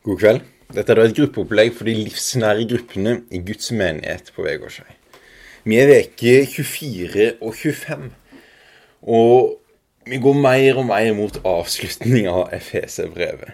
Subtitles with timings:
[0.00, 0.44] God kveld.
[0.72, 4.94] Dette er da et gruppeopplegg for de livsnære gruppene i Guds menighet på Vegårshei.
[5.68, 8.06] Vi er veke 24 og 25,
[9.02, 9.58] og
[10.08, 13.52] vi går mer og mer mot avslutning av Efeserbrevet.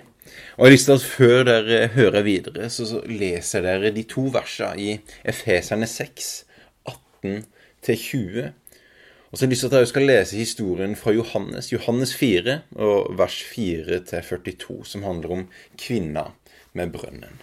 [0.54, 4.28] Og jeg har lyst til at Før dere hører videre, så leser dere de to
[4.30, 4.94] versene i
[5.26, 6.30] Efeserne 6,
[7.26, 8.52] 18-20.
[9.30, 12.60] Og så har jeg lyst til at dere skal lese historien fra Johannes, Johannes 4,
[12.78, 15.44] og vers 4-42, som handler om
[15.78, 16.28] kvinna
[16.72, 17.42] med brønnen.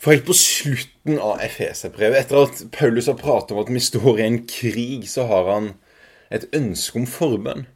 [0.00, 4.22] For helt på slutten av Efeserbrevet, etter at Paulus har pratet om at vi står
[4.22, 5.72] i en krig, så har han
[6.32, 7.66] et ønske om forbønn.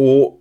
[0.00, 0.39] Og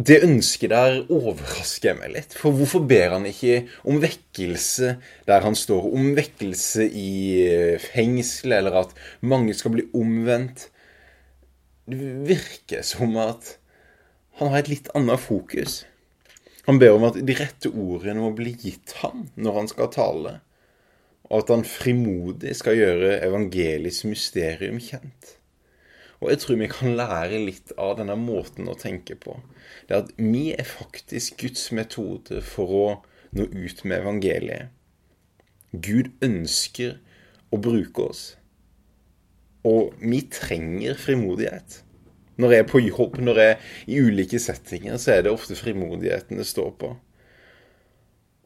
[0.00, 2.36] det ønsket der overrasker meg litt.
[2.38, 4.94] For hvorfor ber han ikke om vekkelse
[5.28, 5.90] der han står?
[5.92, 7.10] Om vekkelse i
[7.82, 10.70] fengsel, eller at mange skal bli omvendt?
[11.84, 13.56] Det virker som at
[14.40, 15.82] han har et litt annet fokus.
[16.64, 20.34] Han ber om at de rette ordene må bli gitt ham når han skal tale,
[21.28, 25.36] og at han frimodig skal gjøre evangeliets mysterium kjent.
[26.22, 29.40] Og jeg tror vi kan lære litt av denne måten å tenke på.
[29.88, 32.84] Det er at vi er faktisk Guds metode for å
[33.34, 34.70] nå ut med evangeliet.
[35.72, 37.00] Gud ønsker
[37.50, 38.22] å bruke oss.
[39.66, 41.80] Og vi trenger frimodighet.
[42.38, 45.58] Når jeg er på jobb, når jeg er i ulike settinger, så er det ofte
[45.58, 46.94] frimodigheten det står på.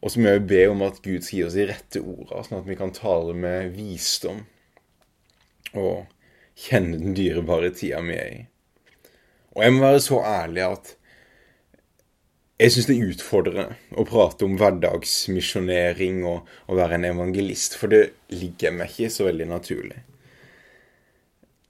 [0.01, 2.61] Og så må jeg be om at Gud skal gi oss de rette ordene, sånn
[2.61, 4.45] at vi kan tale med visdom
[5.77, 6.07] og
[6.57, 8.45] kjenne den dyrebare tida vi er i.
[9.57, 10.95] Og jeg må være så ærlig at
[12.57, 18.15] jeg syns det utfordrer å prate om hverdagsmisjonering og å være en evangelist, for det
[18.33, 20.05] ligger meg ikke så veldig naturlig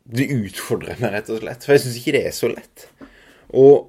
[0.06, 1.65] det utfordrer meg, rett og slett.
[1.67, 2.87] For jeg syns ikke det er så lett.
[3.59, 3.89] Og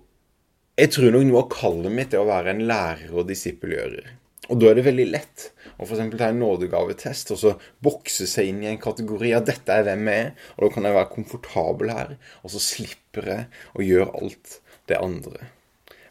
[0.78, 4.10] jeg tror nok noe av kallet mitt er å være en lærer og disippelgjører.
[4.48, 6.04] Og da er det veldig lett å f.eks.
[6.16, 10.08] ta en nådegavetest og så bokse seg inn i en kategori av 'dette er hvem
[10.08, 13.46] jeg er', og da kan jeg være komfortabel her, og så slipper jeg
[13.76, 15.52] å gjøre alt det andre.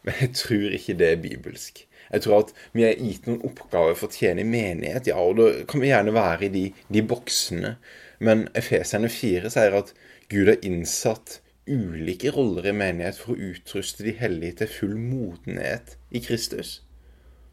[0.05, 1.83] Men jeg tror ikke det er bibelsk.
[2.07, 5.41] Jeg tror at vi er gitt noen oppgaver for å tjene i menighet, ja, og
[5.41, 6.63] da kan vi gjerne være i de,
[6.93, 7.75] de boksene.
[8.23, 9.91] Men Efeserne 4 sier at
[10.31, 15.97] Gud har innsatt ulike roller i menighet for å utruste de hellige til full modenhet
[16.15, 16.77] i Kristus.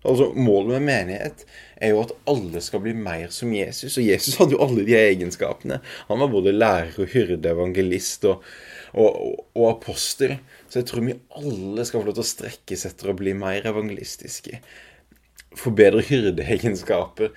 [0.04, 1.44] Altså, Målet med menighet
[1.80, 3.96] er jo at alle skal bli mer som Jesus.
[3.98, 5.80] Og Jesus hadde jo alle de egenskapene.
[6.10, 8.44] Han var både lærer og hyrde, evangelist og,
[8.92, 10.36] og, og, apostel.
[10.68, 13.66] Så jeg tror vi alle skal få lov til å strekkes etter å bli mer
[13.70, 14.60] evangelistiske.
[15.58, 17.32] Forbedre hyrdeegenskaper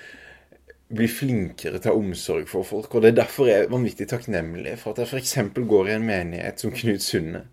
[0.87, 2.93] bli flinkere til å ha omsorg for folk.
[2.95, 5.35] Og Det er derfor jeg er vanvittig takknemlig for at jeg f.eks.
[5.55, 7.43] går i en menighet som Knut Sunde.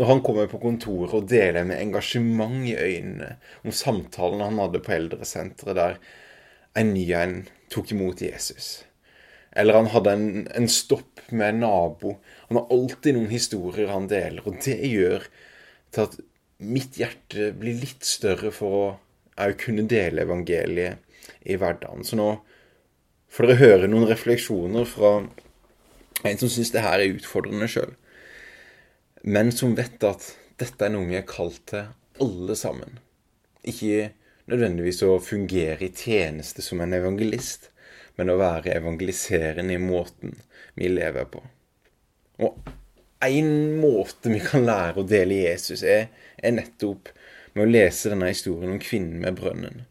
[0.00, 4.80] Når han kommer på kontoret og deler med engasjement i øynene om samtalen han hadde
[4.86, 5.98] på eldresenteret, der
[6.80, 7.34] en ny en
[7.72, 8.86] tok imot Jesus.
[9.52, 12.14] Eller han hadde en, en stopp med en nabo.
[12.48, 15.26] Han har alltid noen historier han deler, og det gjør
[15.90, 16.18] til at
[16.60, 18.84] mitt hjerte blir litt større for å
[19.40, 21.00] òg kunne dele evangeliet
[21.48, 22.04] i hverdagen.
[22.04, 22.32] Så nå
[23.30, 25.18] får dere høre noen refleksjoner fra
[26.28, 27.94] en som syns det her er utfordrende sjøl,
[29.22, 30.26] men som vet at
[30.60, 31.88] dette er noe vi er kalt til
[32.20, 32.98] alle sammen.
[33.66, 34.10] Ikke
[34.50, 37.70] nødvendigvis å fungere i tjeneste som en evangelist,
[38.16, 40.34] men å være evangeliserende i måten
[40.76, 41.42] vi lever på.
[42.40, 42.70] Og
[43.24, 46.08] én måte vi kan lære å dele Jesus, er,
[46.40, 47.12] er nettopp
[47.54, 49.84] med å lese denne historien om kvinnen med brønnen.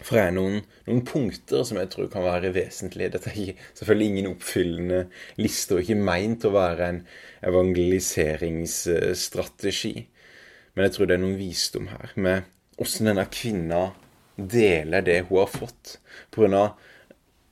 [0.00, 3.10] For det er noen, noen, punkter som jeg tror kan være vesentlige.
[3.12, 3.36] Dette er
[3.76, 5.00] selvfølgelig ingen oppfyllende
[5.38, 7.00] liste, og ikke meint å være en
[7.50, 9.96] evangeliseringsstrategi.
[10.72, 12.38] Men jeg tror det er noen visdom her, med
[12.82, 13.82] åssen denne kvinna
[14.36, 15.98] deler det hun har fått.
[16.32, 16.68] På grunn av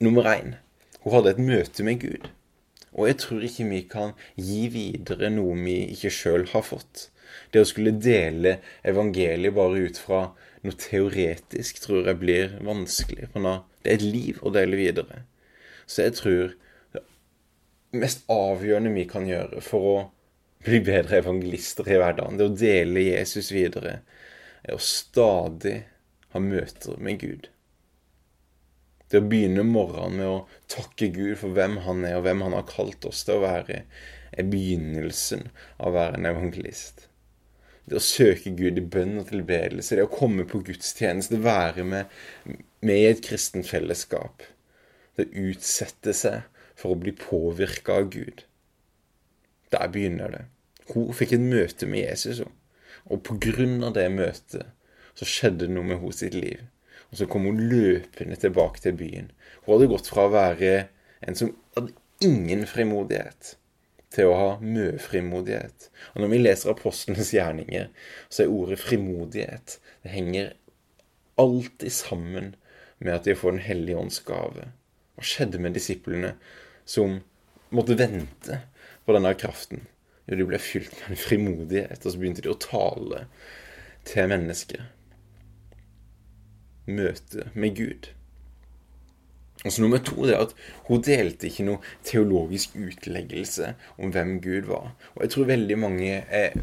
[0.01, 0.55] nummer én
[1.01, 2.29] hun hadde et møte med Gud.
[2.91, 7.07] Og jeg tror ikke vi kan gi videre noe vi ikke sjøl har fått.
[7.51, 8.57] Det å skulle dele
[8.87, 10.23] evangeliet bare ut fra
[10.61, 13.31] noe teoretisk tror jeg blir vanskelig.
[13.33, 15.23] For nå, det er et liv å dele videre.
[15.85, 16.55] Så jeg tror
[16.93, 17.03] det
[18.01, 19.95] mest avgjørende vi kan gjøre for å
[20.65, 24.01] bli bedre evangelister i hverdagen, det å dele Jesus videre,
[24.61, 25.79] er å stadig
[26.31, 27.49] ha møter med Gud.
[29.11, 30.37] Det å begynne morgenen med å
[30.71, 33.81] takke Gud for hvem han er, og hvem han har kalt oss til å være,
[34.31, 35.49] er begynnelsen
[35.81, 37.09] av å være en evangelist.
[37.89, 42.11] Det å søke Gud i bønn og tilbedelse, det å komme på gudstjeneste, være med,
[42.85, 44.45] med i et kristent fellesskap.
[45.17, 46.45] Det å utsette seg
[46.77, 48.45] for å bli påvirka av Gud.
[49.73, 50.43] Der begynner det.
[50.91, 52.43] Hun fikk et møte med Jesus.
[53.09, 54.69] Og på grunn av det møtet
[55.17, 56.61] så skjedde det noe med henne sitt liv.
[57.11, 59.31] Og så kom hun løpende tilbake til byen.
[59.63, 60.73] Hun hadde gått fra å være
[61.27, 61.93] en som hadde
[62.23, 63.55] ingen frimodighet,
[64.11, 65.87] til å ha mye frimodighet.
[66.13, 67.87] Og når vi leser apostlenes gjerninger,
[68.29, 70.53] så er ordet frimodighet Det henger
[71.39, 72.55] alltid sammen
[72.99, 74.71] med at de får Den hellige ånds gave.
[75.15, 76.35] Hva skjedde med disiplene
[76.85, 77.19] som
[77.71, 78.61] måtte vente
[79.05, 79.85] på denne kraften?
[80.27, 83.25] Jo, de ble fylt med en frimodighet, og så begynte de å tale
[84.07, 84.85] til mennesker.
[86.91, 88.11] Møte med Gud.
[89.61, 90.55] Og så Nummer to det er at
[90.87, 94.93] hun delte ikke noe teologisk utleggelse om hvem Gud var.
[95.15, 96.55] Og jeg tror veldig mange er,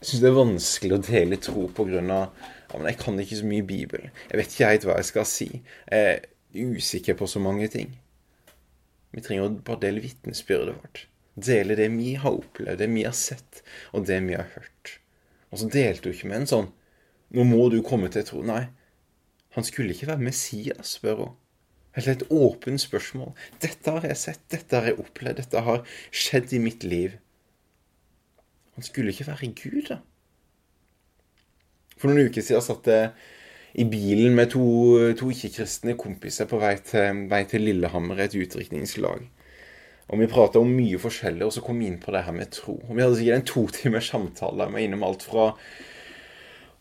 [0.00, 2.00] syns det er vanskelig å dele tro pga.
[2.00, 4.08] Ja, men jeg kan ikke så mye Bibel.
[4.30, 5.50] Jeg vet ikke helt hva jeg skal si.
[5.90, 7.92] Jeg er usikker på så mange ting.
[9.12, 11.06] Vi trenger å bare dele vitnesbyrdet vårt.
[11.36, 13.62] Dele det vi har opplevd, det vi har sett,
[13.92, 14.96] og det vi har hørt.
[15.52, 16.68] Og så delte hun ikke med en sånn
[17.34, 18.44] 'Nå må du komme til tro'.
[18.46, 18.68] Nei.
[19.56, 21.34] Han skulle ikke være Messias, spør hun.
[21.96, 23.30] Helt et åpent spørsmål.
[23.62, 25.80] Dette har jeg sett, dette har jeg opplevd, dette har
[26.12, 27.16] skjedd i mitt liv.
[28.76, 30.02] Han skulle ikke være Gud, da.
[31.96, 33.08] For noen uker siden satt jeg
[33.80, 34.66] i bilen med to,
[35.16, 39.24] to ikke-kristne kompiser på vei til, vei til Lillehammer, et utdrikningslag.
[40.06, 42.52] Og vi prata om mye forskjellig, og så kom vi inn på det her med
[42.54, 42.76] tro.
[42.84, 45.48] Og vi hadde sikkert en to timers samtale med innom alt fra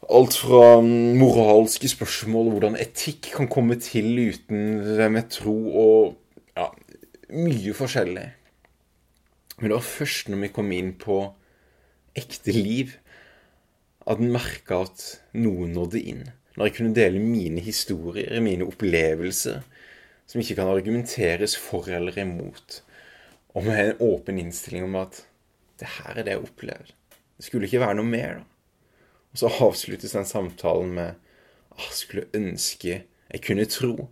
[0.06, 6.68] Alt fra moralske spørsmål, hvordan etikk kan komme til uten hvem jeg tro, og ja,
[7.34, 8.28] mye forskjellig.
[9.58, 11.18] Men det var først når vi kom inn på
[12.16, 12.94] ekte liv,
[14.06, 15.06] at en merka at
[15.42, 16.26] noe nådde inn.
[16.56, 19.64] Når jeg kunne dele mine historier, mine opplevelser,
[20.30, 22.84] som ikke kan argumenteres for eller imot,
[23.58, 25.24] og med en åpen innstilling om at
[25.82, 26.94] det her er det jeg opplevde.
[27.36, 28.52] Det skulle ikke være noe mer, da.
[29.36, 31.18] Og så avsluttes den samtalen med
[31.76, 33.02] ah, skulle ønske
[33.34, 34.08] jeg kunne tro.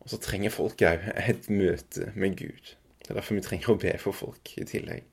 [0.00, 2.70] Og så trenger folk òg et møte med Gud.
[3.02, 5.04] Det er derfor vi trenger å be for folk i tillegg.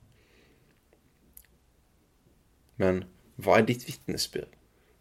[2.79, 3.03] Men
[3.43, 4.53] hva er ditt vitnesbyrd?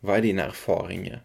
[0.03, 1.21] Hva er dine erfaringer?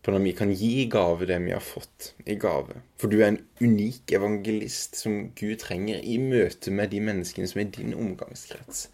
[0.00, 2.78] På når vi kan gi i gave det vi har fått i gave.
[2.96, 7.60] For du er en unik evangelist som Gud trenger i møte med de menneskene som
[7.60, 8.86] er din omgangskrets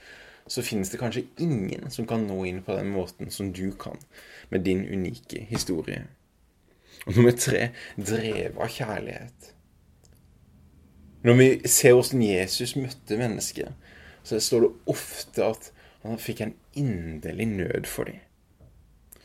[0.50, 4.00] så finnes det kanskje ingen som kan nå inn på den måten som du kan,
[4.50, 6.02] med din unike historie.
[7.06, 9.52] Og nummer tre drevet av kjærlighet.
[11.22, 13.70] Når vi ser hvordan Jesus møtte mennesker,
[14.24, 15.70] så står det ofte at
[16.02, 18.18] han fikk en inderlig nød for dem.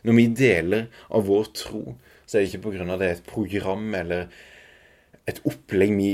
[0.06, 1.96] Når vi deler av vår tro,
[2.26, 2.98] så er det ikke pga.
[3.00, 4.28] det er et program eller
[5.26, 6.10] et opplegg vi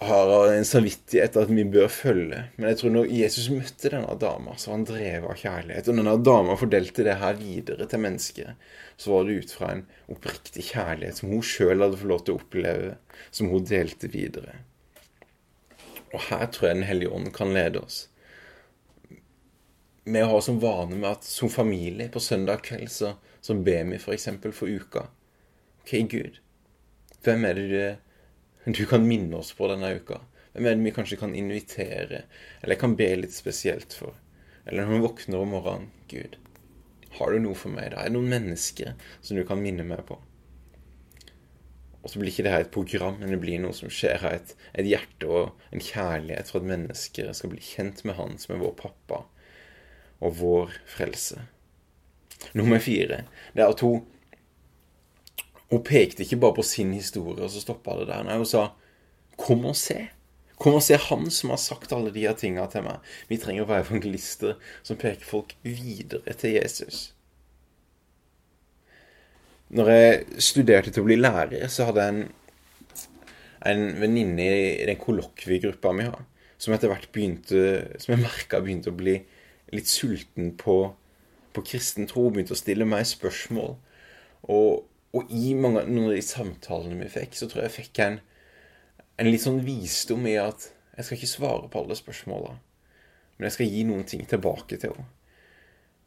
[0.00, 2.44] har en samvittighet at vi bør følge.
[2.56, 5.90] Men jeg tror når Jesus møtte denne dama, så var han drevet av kjærlighet.
[5.90, 8.54] Og når denne dama fordelte det her videre til mennesket.
[8.96, 12.34] så var det ut fra en oppriktig kjærlighet som hun sjøl hadde fått lov til
[12.34, 12.96] å oppleve,
[13.30, 14.58] som hun delte videre.
[16.12, 18.08] Og her tror jeg Den hellige ånd kan lede oss.
[20.04, 24.00] Vi har som vane med at som familie på søndag kveld så, så ber vi
[24.00, 24.28] f.eks.
[24.42, 25.08] For, for uka.
[25.84, 26.40] OK, Gud,
[27.24, 28.09] hvem er det du
[28.64, 30.20] du kan minne oss på denne uka.
[30.52, 32.24] Hvem er det vi kanskje kan invitere,
[32.60, 34.16] eller kan be litt spesielt for?
[34.66, 36.36] Eller når vi våkner om morgenen Gud,
[37.16, 37.92] har du noe for meg?
[37.92, 38.02] da?
[38.02, 40.18] Er det noen mennesker som du kan minne meg på?
[42.00, 44.38] Og så blir ikke det her et program, men det blir noe som skjer her.
[44.38, 48.54] Et, et hjerte og en kjærlighet for at mennesker skal bli kjent med Han som
[48.54, 49.24] er vår pappa
[50.20, 51.44] og vår frelse.
[52.56, 54.06] Nummer fire det er at hun
[55.70, 58.24] hun pekte ikke bare på sin historie, og så stoppa det der.
[58.26, 58.72] Nei, hun sa
[59.38, 60.10] 'Kom og se'.
[60.60, 62.98] Kom og se han som har sagt alle de her tinga til meg.
[63.28, 67.14] Vi trenger å være evangelister som peker folk videre til Jesus.
[69.70, 72.22] Når jeg studerte til å bli lærer, så hadde jeg en,
[73.70, 76.26] en venninne i den kollokviegruppa mi har,
[76.58, 79.20] som etter hvert begynte Som jeg merka begynte å bli
[79.72, 80.92] litt sulten på,
[81.54, 82.26] på kristen tro.
[82.28, 83.78] Begynte å stille meg spørsmål.
[84.50, 88.02] Og og i mange, noen av de samtalene vi fikk, så tror jeg jeg fikk
[88.04, 88.18] en,
[89.18, 92.54] en litt sånn visdom i at jeg skal ikke svare på alle spørsmåla,
[93.36, 95.08] men jeg skal gi noen ting tilbake til henne.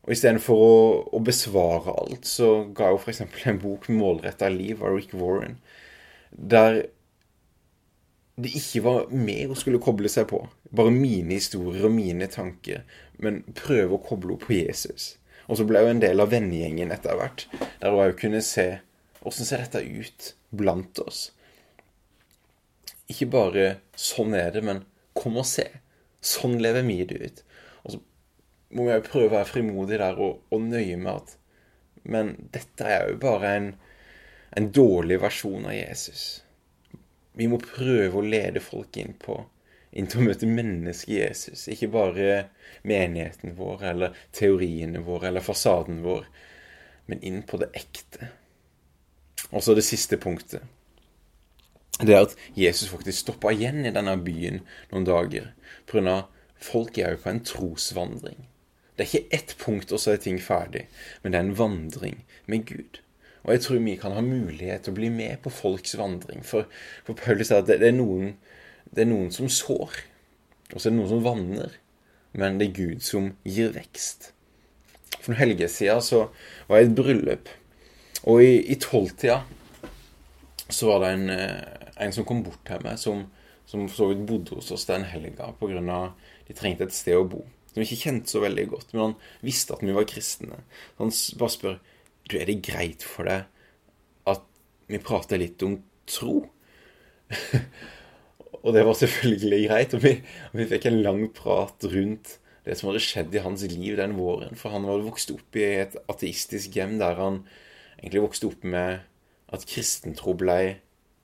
[0.03, 0.73] Og istedenfor å,
[1.15, 3.21] å besvare alt, så ga hun f.eks.
[3.47, 5.55] en bok 'Målretta liv' av Rick Warren,
[6.31, 6.83] der
[8.35, 10.41] det ikke var meg hun skulle koble seg på.
[10.73, 12.81] Bare mine historier og mine tanker.
[13.21, 15.13] Men prøve å koble henne på Jesus.
[15.47, 17.45] Og så ble hun en del av vennegjengen etter hvert,
[17.81, 18.67] der òg kunne se
[19.23, 21.31] Åssen ser dette ut blant oss?
[23.07, 25.79] Ikke bare 'sånn er det', men 'kom og se'.
[26.21, 27.43] Sånn lever vi det ut.
[27.83, 27.99] Og så
[28.71, 31.37] må jeg prøve å være frimodige der og, og nøye med at
[32.05, 33.67] Men dette er jo bare en,
[34.57, 36.43] en dårlig versjon av Jesus.
[37.31, 39.37] Vi må prøve å lede folk inn på
[39.93, 41.67] inn til å møte mennesket Jesus.
[41.71, 42.47] Ikke bare
[42.83, 46.25] menigheten vår eller teoriene våre eller fasaden vår,
[47.05, 48.31] men inn på det ekte.
[49.53, 50.63] Og så det siste punktet.
[52.01, 55.51] Det er at Jesus faktisk stoppa igjen i denne byen noen dager.
[55.85, 56.23] Pga.
[56.57, 58.47] folk er jo på en trosvandring.
[58.95, 60.87] Det er ikke ett punkt, og så er ting ferdig.
[61.21, 62.99] Men det er en vandring med Gud.
[63.43, 66.43] Og jeg tror vi kan ha mulighet til å bli med på folks vandring.
[66.47, 66.69] For,
[67.03, 68.37] for Paulus sier at det, det, er noen,
[68.89, 69.97] det er noen som sår,
[70.71, 71.75] og så er det noen som vanner.
[72.33, 74.31] Men det er Gud som gir vekst.
[75.19, 76.23] For noen helger siden så
[76.69, 77.51] var jeg i et bryllup.
[78.29, 79.41] Og i, i tolvtida
[80.71, 83.25] så var det en, eh, en, som kom bort til meg, som,
[83.69, 85.99] som for så vidt bodde hos oss den helga pga.
[86.47, 87.43] de trengte et sted å bo.
[87.73, 90.61] Som ikke kjente så veldig godt, men han visste at vi var kristne.
[90.99, 91.79] Han bare spør
[92.29, 93.49] du, er det greit for deg
[94.29, 94.45] at
[94.87, 95.75] vi prater litt om
[96.07, 96.43] tro?
[98.63, 99.97] og det var selvfølgelig greit.
[99.97, 100.13] Og vi,
[100.51, 104.15] og vi, fikk en lang prat rundt det som hadde skjedd i hans liv den
[104.15, 104.55] våren.
[104.55, 107.41] For han hadde vokst opp i et ateistisk hjem der han
[108.03, 109.03] egentlig vokste opp med
[109.53, 110.75] at kristentro blei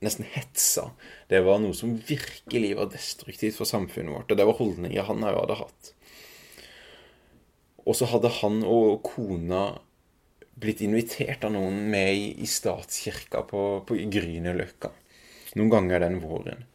[0.06, 0.90] nesten hetsa.
[1.28, 4.32] Det var noe som virkelig var destruktivt for samfunnet vårt.
[4.32, 5.92] Og det var holdninger han òg hadde hatt.
[7.84, 9.64] Og så hadde han og kona
[10.60, 14.92] blitt invitert av noen med i, statskirka på, på Grünerløkka
[15.58, 16.66] noen ganger den våren.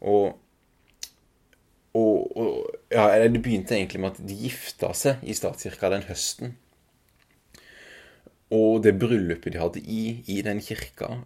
[0.00, 0.36] Og,
[1.96, 2.54] og, og
[2.92, 6.56] ja, Det begynte egentlig med at de gifta seg i statskirka den høsten.
[8.54, 11.16] Og det bryllupet de hadde i, i den kirka,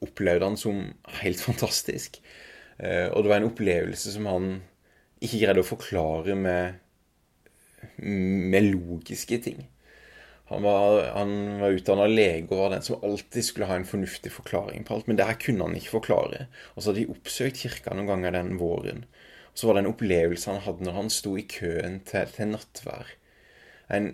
[0.00, 0.84] opplevde han som
[1.20, 2.20] helt fantastisk.
[2.78, 4.54] Eh, og det var en opplevelse som han
[5.20, 6.80] ikke greide å forklare med,
[8.00, 9.66] med logiske ting.
[10.50, 14.32] Han var, han var utdanna lege og var den som alltid skulle ha en fornuftig
[14.34, 15.06] forklaring på alt.
[15.06, 16.48] Men det her kunne han ikke forklare.
[16.74, 19.04] Og så hadde de oppsøkt kirka noen ganger den våren.
[19.52, 22.50] Og så var det en opplevelse han hadde når han sto i køen til, til
[22.50, 23.14] nattvær.
[23.94, 24.10] En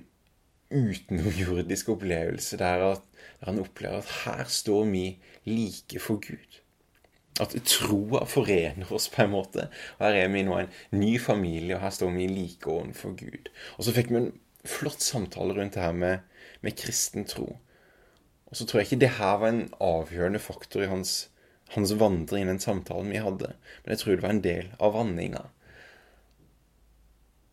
[0.70, 3.02] utenomjordisk opplevelse der, at,
[3.44, 5.04] han opplever at her står vi
[5.44, 6.60] like for Gud.
[7.40, 9.66] At troa forener oss på en måte.
[9.98, 13.50] Og Her er vi nå en ny familie, og her står vi like ovenfor Gud.
[13.76, 14.32] Og så fikk vi en
[14.66, 16.24] flott samtale rundt det her med,
[16.64, 17.58] med kristen tro.
[18.46, 21.28] Og så tror jeg ikke det her var en avgjørende faktor i hans,
[21.74, 23.52] hans vandring den samtalen vi hadde.
[23.84, 25.44] Men jeg tror det var en del av vandringa.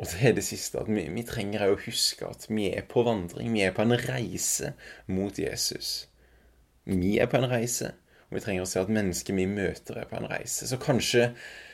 [0.01, 3.03] Og det er det siste, at vi, vi trenger å huske at vi er på
[3.05, 3.53] vandring.
[3.53, 4.73] Vi er på en reise
[5.11, 6.07] mot Jesus.
[6.89, 7.93] Vi er på en reise,
[8.27, 10.67] og vi trenger å se at mennesket vi møter, er på en reise.
[10.67, 11.29] Så kanskje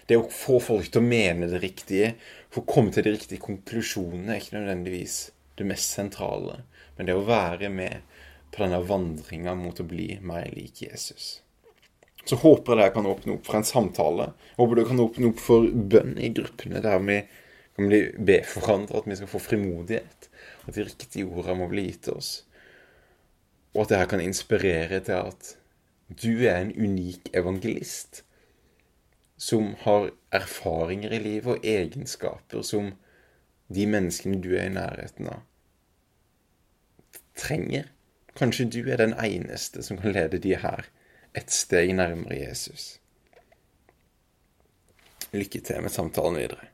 [0.09, 2.13] det å få folk til å mene det riktige,
[2.53, 5.19] få komme til de riktige konklusjonene, er ikke nødvendigvis
[5.59, 6.63] det mest sentrale.
[6.97, 8.01] Men det å være med
[8.51, 11.39] på denne vandringa mot å bli mer lik Jesus.
[12.25, 14.31] Så håper jeg det kan åpne opp for en samtale.
[14.57, 17.21] Håper det kan åpne opp for bønn i gruppene, der vi
[17.79, 20.29] kan bli be for hverandre, at vi skal få frimodighet.
[20.67, 22.31] At de riktige ordene må bli gitt oss.
[23.73, 25.53] Og at det her kan inspirere til at
[26.09, 28.23] du er en unik evangelist
[29.39, 32.89] som har erfaringer i livet og egenskaper som
[33.69, 35.45] de menneskene du er i nærheten av,
[37.37, 37.87] trenger.
[38.35, 40.89] Kanskje du er den eneste som kan lede de her
[41.37, 42.97] et steg nærmere Jesus.
[45.31, 46.73] Lykke til med samtalen videre.